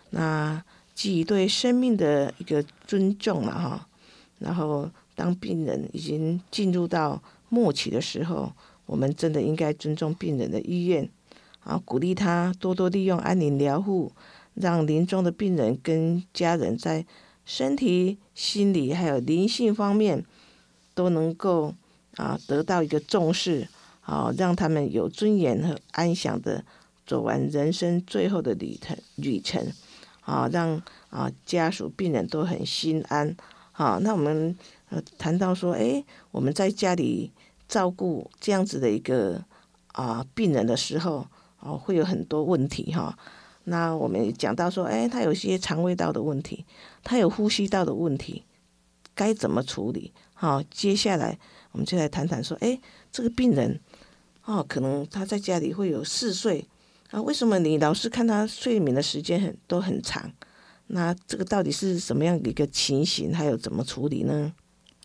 [0.09, 0.61] 那
[0.93, 3.87] 基于对生命的一个尊重了哈，
[4.39, 8.51] 然后当病人已经进入到末期的时候，
[8.85, 11.09] 我们真的应该尊重病人的意愿。
[11.65, 14.11] 啊，鼓励他多多利用安宁疗护，
[14.53, 17.03] 让临终的病人跟家人在
[17.43, 20.23] 身体、心理还有灵性方面
[20.93, 21.73] 都能够
[22.17, 23.67] 啊得到一个重视，
[24.01, 26.63] 啊，让他们有尊严和安详的
[27.07, 29.65] 走完人生最后的旅程旅程，
[30.21, 33.35] 啊，让啊家属、病人都很心安。
[33.71, 34.55] 啊，那我们
[34.89, 37.31] 呃谈到说，诶，我们在家里
[37.67, 39.43] 照顾这样子的一个
[39.93, 41.25] 啊病人的时候。
[41.65, 43.17] 哦，会有很多问题哈。
[43.63, 46.63] 那我们讲到说，哎，他有些肠胃道的问题，
[47.03, 48.43] 他有呼吸道的问题，
[49.15, 50.13] 该怎么处理？
[50.35, 51.37] 好，接下来
[51.71, 52.79] 我们就来谈谈说，哎，
[53.11, 53.79] 这个病人
[54.45, 56.67] 哦，可能他在家里会有嗜睡
[57.09, 60.31] 啊，为什么你老是看他睡眠的时间很都很长？
[60.87, 63.33] 那这个到底是什么样的一个情形？
[63.33, 64.53] 还有怎么处理呢？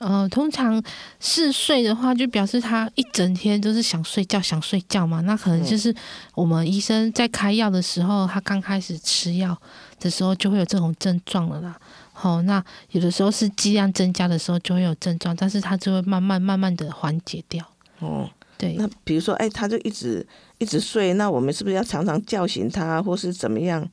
[0.00, 0.82] 呃，通常
[1.20, 5.20] 嗜睡的话，就表示他一整天都是想睡觉，想睡觉嘛。
[5.20, 5.94] 那可能就是
[6.34, 9.56] 我们医生在开药的时候，他刚开始吃药
[10.00, 11.78] 的时候就会有这种症状了啦。
[12.12, 17.64] 好、那有的时候是剂量增加的时候就会有症状，但是他就会慢慢慢慢的缓解掉。
[17.98, 20.26] 哦，对，那比如说，哎，他就一直
[20.58, 23.86] 一直睡，那我们是不是要常常叫醒他，或是怎么样？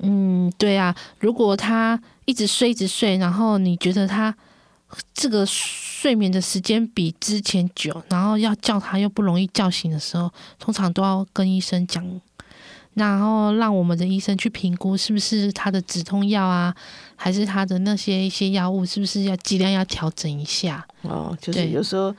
[0.00, 4.34] 嗯，对啊，如果他一直睡一直睡，然后你觉得他
[5.12, 12.20] 这个睡眠的时间比之前久，然后要叫他又不容易叫醒的时候，通常都要跟医生讲。
[12.94, 16.72] 然后让我们的医生去评估是不是他的止痛药啊，
[17.16, 20.86] 还是他的那些一些药物是不是要剂量要调整一下。
[21.02, 22.14] 哦，就是有时候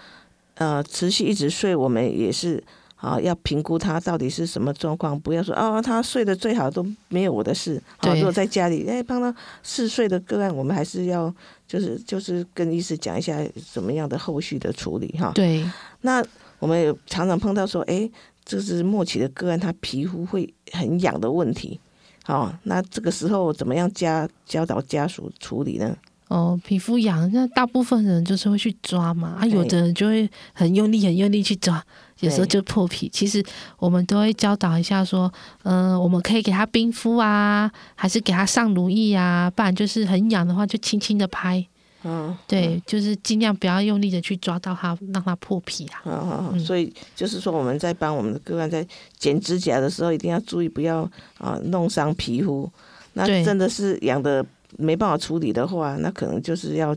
[0.55, 2.61] 呃持续一直睡，我们也是
[2.95, 7.81] 啊要评估他到底是什么状况，不要说哦他睡得最好都没有我的事。
[7.97, 11.33] 好，如果在家里哎帮他嗜睡的个案，我们还是要
[11.67, 13.37] 就是就是跟医师讲一下
[13.71, 15.31] 怎么样的后续的处理哈。
[15.35, 15.63] 对，
[16.01, 16.23] 那
[16.59, 18.09] 我们有常常碰到说，哎，
[18.43, 21.79] 这是末期的个案，他皮肤会很痒的问题。
[22.23, 25.95] 好、那这个时候怎么样家教导家属处理呢？
[26.27, 31.85] 哦，皮肤痒，那大部分人就是会去抓嘛，啊，有的人就会很用力、很用力去抓，
[32.19, 33.09] 有时候就破皮。
[33.09, 33.43] 其实
[33.77, 35.31] 我们都会教导一下说，
[35.63, 41.65] 呃，我们可以给他冰敷啊，还是给他上乳液啊，不然就是很痒的话就轻轻的拍，
[42.03, 46.01] 嗯，对，就是尽量不要用力的去抓到它，让它破皮啊。
[46.05, 48.85] 嗯嗯，嗯所以就是说，我们在帮我们的个案在
[49.17, 52.69] 剪指甲的时候，一定要注意不要啊弄伤皮肤。
[53.13, 54.45] 那真的是痒的
[54.77, 56.95] 没办法处理的话，那可能就是要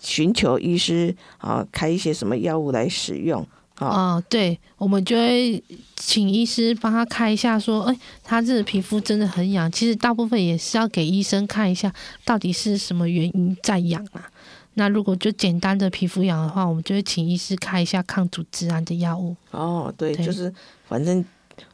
[0.00, 4.14] 寻求医师啊开一些什么药物来使用啊。
[4.16, 5.62] 哦，对，我们就会
[5.96, 9.70] 请医师帮他看一下，说，哎，他这个皮肤真的很痒。
[9.70, 11.92] 其实大部分也是要给医生看一下，
[12.24, 14.30] 到底是什么原因在痒啊。
[14.76, 19.36] 那如果就简单的皮肤痒的话，我们就会请医师开一下抗组织胺的药物。
[19.52, 20.52] 哦，对，对就是
[20.88, 21.24] 反正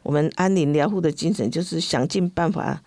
[0.02, 2.78] 我们安宁疗护的精神就是想尽办法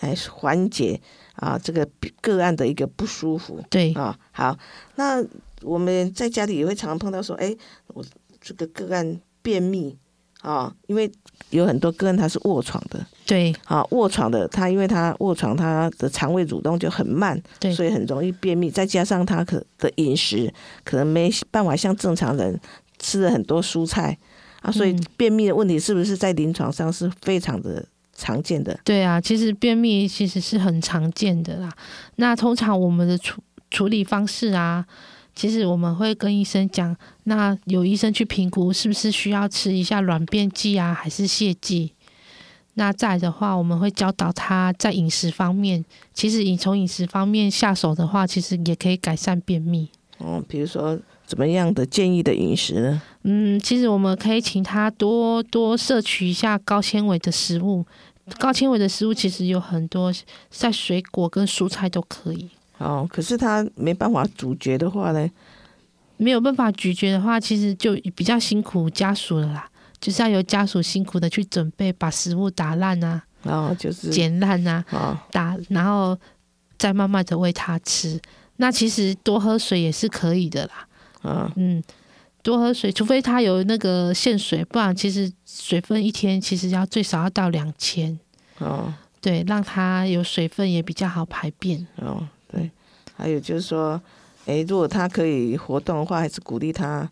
[0.00, 1.00] 来缓解
[1.36, 1.88] 啊这个
[2.20, 3.64] 个案的一个不舒服。
[3.70, 4.58] 对，啊、好，
[4.96, 5.24] 那
[5.62, 7.56] 我们在家里也会常常碰到说，哎，
[7.86, 8.04] 我
[8.42, 9.96] 这个个案便秘
[10.42, 11.08] 啊、因为
[11.50, 20.52] 有很多个案他是卧床的，对，啊，卧床的他因为他卧床，他的肠胃蠕动就很慢，对所以很容易便秘，再加上他可的饮食
[20.82, 22.58] 可能没办法像正常人
[22.98, 24.18] 吃了很多蔬菜
[24.62, 28.76] 啊，所以嗯便秘的问题是不是在临床上是非常的常见的？
[28.82, 31.72] 对啊，其实便秘其实是很常见的啦。
[32.16, 34.84] 那通常我们的处处理方式啊，
[35.34, 41.92] 其实我们会跟医生讲，那有医生去评估是不是需要吃一下软便剂啊，还是泻剂。
[42.74, 49.88] 那再的话，我们会教导他在饮食方面，其实你从饮食方面下手的话，其实也可以改善便秘。
[50.18, 53.02] 哦，比如说怎么样的建议的饮食呢？
[53.24, 57.84] 嗯，其实我们可以请他多多摄取一下高纤维的食物。
[58.38, 60.12] 高纤维的食物其实有很多，
[60.48, 62.48] 在水果跟蔬菜都可以。
[62.78, 65.30] 哦，可是他没办法咀嚼的话呢？
[66.16, 69.68] 没有办法咀嚼的话，其实就比较辛苦家属了啦。
[70.00, 76.18] 就是要由家属辛苦的去准备，把食物打烂啊、然后就是剪烂啊、哦，打，然后
[76.76, 78.20] 再慢慢的喂他吃。
[78.56, 80.88] 那其实多喝水也是可以的啦。
[81.22, 81.80] 啊，嗯，
[82.42, 88.18] 多喝水，除非他有那个限水，不然其实水分一天其实要最少要到两千，
[88.58, 91.86] 哦，对，让他有水分也比较好排便。
[91.96, 92.70] 哦，对，
[93.16, 94.00] 还有就是说，
[94.44, 97.10] 诶，如果他可以活动的话，还是鼓励他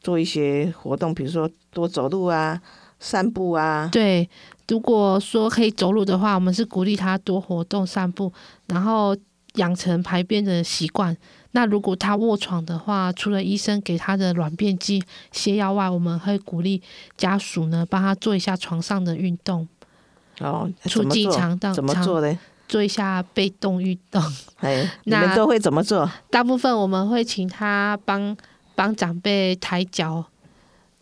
[0.00, 2.60] 做一些活动，比如说多走路啊、
[3.00, 3.88] 散步啊。
[3.90, 4.28] 对，
[4.68, 8.32] 如果说可以走路的话，我们是鼓励他多活动、散步，
[8.66, 9.16] 然后
[9.54, 11.16] 养成排便的习惯。
[11.54, 16.82] 那如果他卧床的话，除了医生给他的软便剂、泻药外，我们会鼓励
[17.16, 19.68] 家属呢帮他做一下床上的运动，
[20.40, 21.04] 哦，促？
[21.04, 22.38] 进肠道怎么做呢？
[22.72, 24.22] 做一下被动运动。
[24.56, 26.10] 哎， 你那们都会怎么做？
[26.30, 28.34] 大部分我们会请他帮
[28.74, 30.24] 帮长辈抬脚、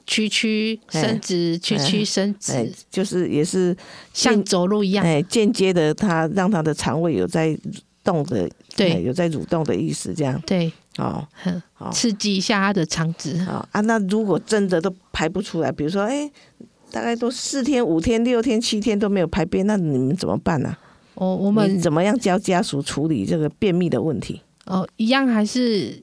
[0.04, 3.76] 屈曲哎伸直、屈曲伸直，哎，就是也是
[4.12, 5.04] 像走路一样。
[5.04, 7.56] 哎间接的，他让他的肠胃有在
[8.02, 13.38] 动的，哎对有在蠕动的意思，这样对，哦很好刺激一下他的肠子。
[13.44, 13.80] 好啊。
[13.82, 16.28] 那如果真的都排不出来，比如说哎，
[16.90, 20.76] 大概都四天、五天、六天、七天都没有排便，那你们怎么办呢、
[21.20, 24.40] 哦，我我们怎么样教家属处理这个便秘的问题？
[24.64, 26.02] 哦一样还是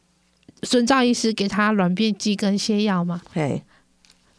[0.61, 3.63] 孙照医师给他软便剂跟泻药嘛，哎，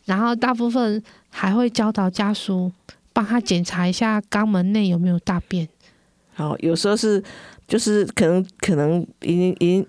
[0.05, 2.71] 然后大部分还会教导家属
[3.13, 5.69] 帮他检查一下肛门内有没有大便。
[6.35, 7.21] 好，有时候是
[7.67, 9.87] 就是可能可能已经已经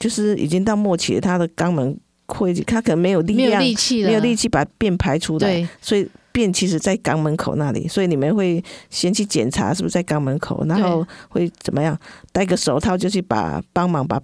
[0.00, 1.96] 就是已经到末期了，他的肛门
[2.26, 6.08] 会，他可能没有力没有量，力气了，没有力气把便排出来，对所以
[6.38, 11.98] 便其实在肛门口那里，所以你们会先去检查是不是在肛门口，然后会怎么样？
[12.30, 14.20] 戴个手套就去把帮忙把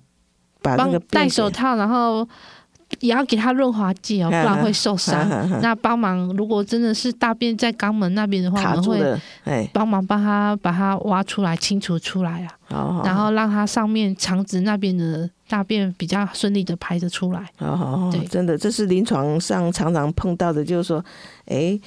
[0.62, 2.27] 把那个戴手套，然后
[3.01, 5.29] 也要给他润滑剂哦，不然会受伤。
[5.29, 17.45] 那那帮忙，如果真的是大便在肛门那边的话，我们会哎，帮忙帮他把它挖出来、清除出来啊，然后让他上面肠子那边的大便比较顺利的排得出来。
[17.57, 21.05] 好好好对，真的，这是临床上常常碰到的，就是说，
[21.47, 21.79] 哎，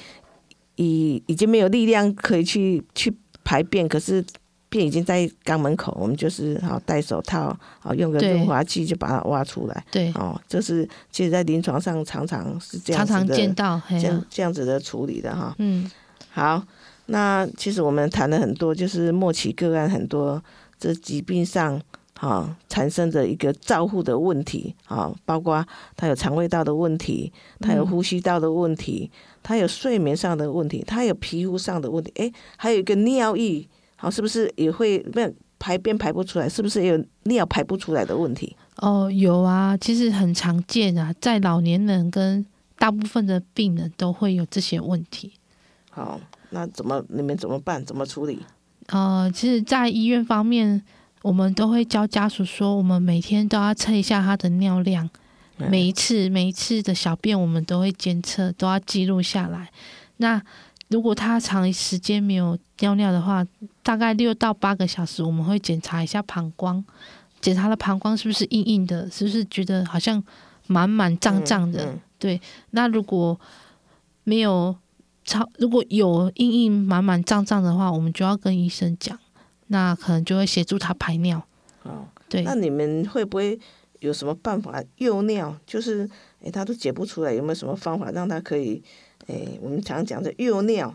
[0.78, 3.14] 已已经没有力量可以去去
[3.44, 4.24] 排便，可是
[4.68, 9.84] 便已经在肛门口，我们就是好戴手套，好用个润滑剂就把它挖出来。
[9.90, 15.54] 对，哦，这是其实，在临床上常常是这样常子的，常见到，这样这样子的处理的哈。
[15.58, 15.90] 嗯，
[16.30, 16.62] 好，
[17.06, 20.42] 那其实我们谈了很多，就是末期个案很多
[20.78, 21.80] 这疾病上
[22.20, 25.66] 啊产生的一个照护的问题啊，包括
[25.96, 29.10] 他有肠胃道的问题，他有嗯呼吸道的问题，
[29.48, 36.46] 他有睡眠上的问题，他有皮肤上的问题，诶，还有一个尿意，好，是不是也会没有排便排不出来？
[36.46, 38.54] 是不是也有尿排不出来的问题？
[38.76, 42.44] 哦，有啊，其实很常见啊，在老年人跟
[42.76, 45.32] 大部分的病人都会有这些问题。
[45.88, 46.20] 好，
[46.50, 47.82] 那怎么你们怎么办？
[47.82, 48.40] 怎么处理？
[48.88, 50.82] 呃，其实，在医院方面，
[51.22, 55.10] 我们都会教家属说，我们每天都要测一下他的尿量，嗯
[55.58, 59.70] 每一次每一次的小便我们都会监测，都要记录下来。
[60.18, 60.40] 那
[60.88, 63.46] 如果他长时间没有尿尿的话，
[63.82, 66.82] 大概六到八个小时，我们会检查一下膀胱，
[67.40, 70.22] 检查了膀胱是不是硬硬的，是不是觉得好像
[70.66, 71.84] 满满胀胀的。
[72.20, 72.40] 嗯
[72.70, 73.38] 那如果
[74.24, 74.74] 没有
[75.24, 79.16] 超，如果有硬硬满满胀胀的话，我们就要跟医生讲，
[79.68, 81.40] 那可能就会协助他排尿。
[81.84, 83.56] 哦，对那你们会不会
[84.00, 85.54] 有什么办法诱尿？
[85.66, 86.08] 就是
[86.42, 88.82] 诶，他都解不出来，有没有什么方法让他可以？
[89.26, 90.94] 诶，我们常讲的诱尿，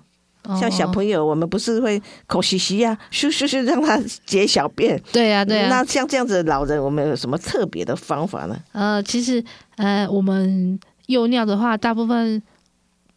[0.59, 4.99] 像小，朋友，我们不是会口吸吸呀，咻咻咻让他解小便。
[5.13, 5.69] 对啊，对啊。
[5.69, 8.59] 那像这样子的老人，我们有什么特别的方法呢？
[8.71, 9.43] 呃，其实
[9.75, 12.41] 呃，我们诱尿的话，大部分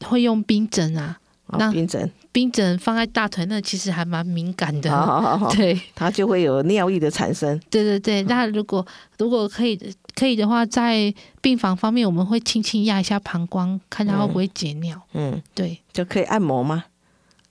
[0.04, 4.90] 会用冰枕啊，哦那冰枕，冰枕放在大腿那其实还蛮敏感的。
[4.90, 7.58] 好好好好， 对它就会有尿意的产生。
[7.70, 9.74] 对对对，那如果如果可以
[10.14, 15.00] 可以的话，在病房方面，我们会轻轻压一下膀胱，看它会不会解尿。
[15.14, 16.84] 嗯，对，就可以按摩吗？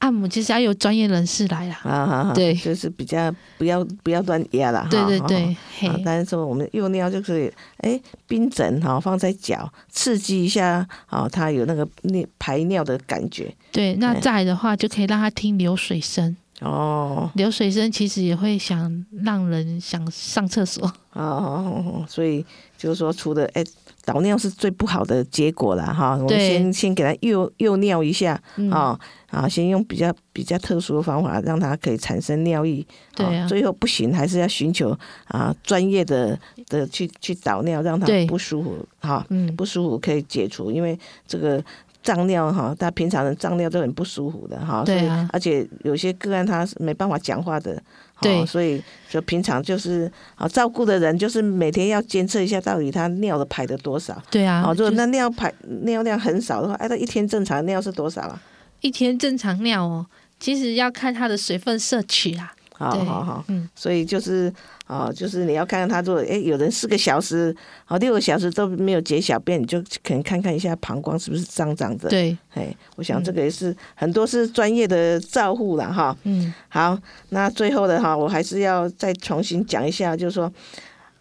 [0.06, 1.80] 按摩其实要有专业人士来啦。
[1.84, 4.88] 啊对就是比较不要不要乱压啦。
[4.92, 5.58] 对对对，
[6.06, 13.52] 但是说我们用尿就可以，哎，冰枕哈放在脚，刺激一下，啊，它有那个尿排尿的感觉。
[13.72, 20.92] 对，那哎再的话就可以让他听流水声，哦流水声其实也会想让人想上厕所。
[21.14, 22.46] 哦，所以
[22.78, 23.64] 就是说，除了哎
[24.04, 29.00] 导尿是最不好的结果了，哈，我们先先给他诱诱尿一下，嗯，啊
[29.36, 32.86] 啊，先用比较比较特殊的方法，让它可以产生尿液。
[33.14, 39.26] 对啊最后不行，还是要寻求啊专业的的去去导尿，让它不舒服哈。
[39.30, 41.62] 嗯，不舒服可以解除，因为这个
[42.02, 47.76] 胀尿哈，他平常的胀尿都很不舒服的哈，对而且有些个案他是没办法讲话的，
[48.14, 58.42] 哈对所以就平常就是啊照顾的人就是每天要监测一下到底他尿的排的多少，对啊，好，如果那尿排尿量很少的话，哎，他一天正常的尿是多少啊？
[58.86, 60.06] 一天正常尿哦，
[60.40, 62.54] 其实要看他的水分摄取啦。
[62.78, 64.54] 好好好，嗯，所以就是
[64.86, 72.10] 啊，就是你要看看他，如果哎有人四个小时、好六个小时都没有解小便，你就可能看看一下膀胱是不是胀胀的。
[72.10, 76.16] 对，哎，我想这个也是、很多是专业的照护了哈。
[76.26, 76.96] 嗯，好，
[77.30, 80.52] 那最后的哈，我还是要再重新讲一下，就是说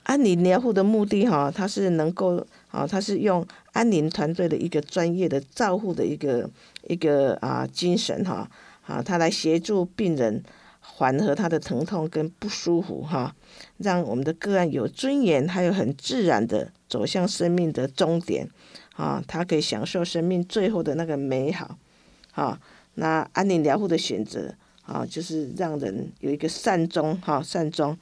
[0.03, 2.45] 啊，你疗护的目的哈，它是能够
[2.75, 6.51] 啊，他是用安宁团队的一个专业的照护的一个
[6.89, 8.51] 一个啊精神哈，
[8.85, 10.43] 啊，他来协助病人
[10.81, 13.33] 缓和他的疼痛跟不舒服哈，
[13.79, 18.49] 让我们的个案有尊严，还有很自然的走向生命的终点
[18.97, 21.79] 啊，他可以享受生命最后的那个美好
[22.33, 22.61] 啊。
[22.97, 24.53] 那安宁疗护的选择
[24.83, 27.97] 啊，就是让人有一个善终哈、善终。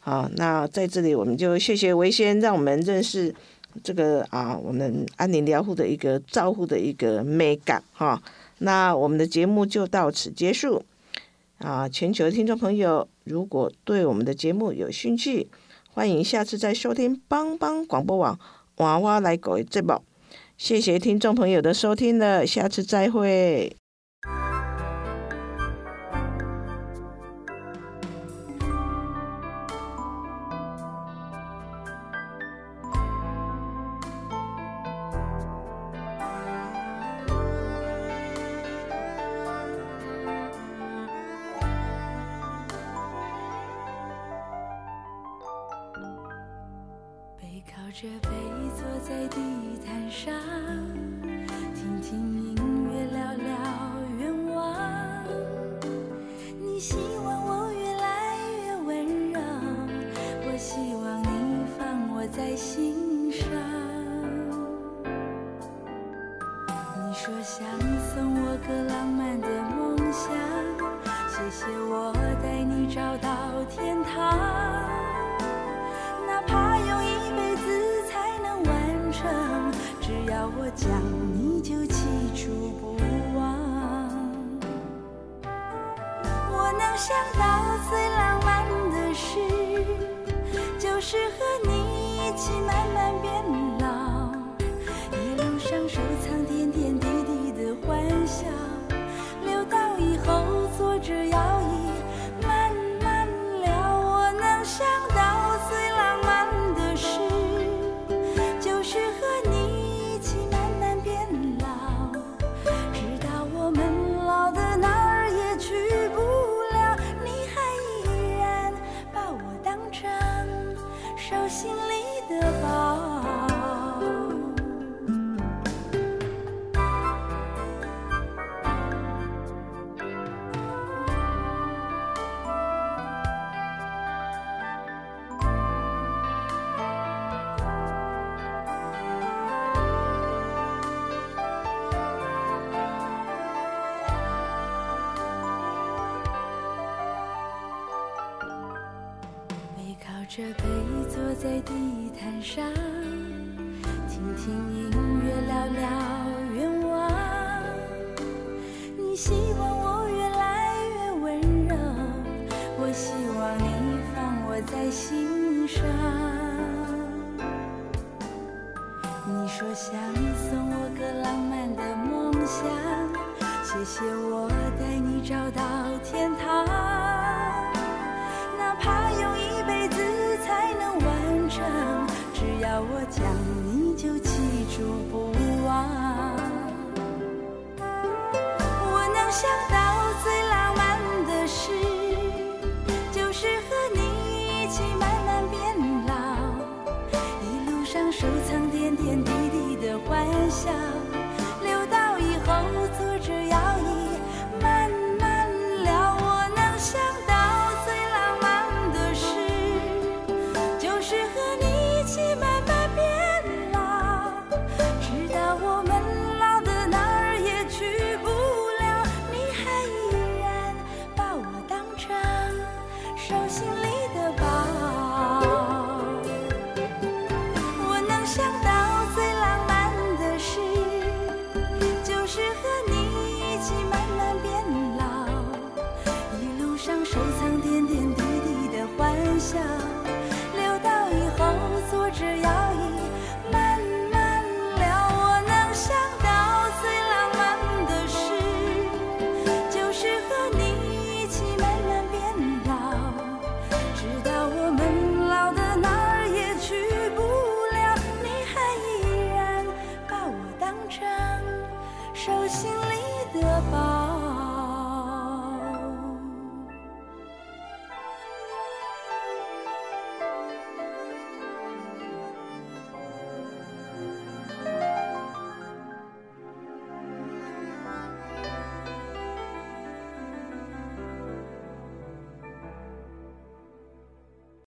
[0.00, 3.34] 好，那在这里我们就谢谢维先，让我们认识
[3.82, 8.22] 这个啊，我们安宁疗护的一个照护的一个美感哈、
[8.58, 10.82] 那我们的节目就到此结束
[11.58, 11.88] 啊！
[11.88, 15.48] 全球听众朋友，如果对我们的节目有兴趣，
[15.92, 18.38] 欢迎下次再收听帮帮广播网
[18.76, 20.02] 娃娃来狗这宝。
[20.56, 23.77] 谢谢听众朋友的收听了，下次再会。
[48.00, 48.28] 着背
[48.76, 49.36] 坐在地
[49.84, 50.32] 毯上，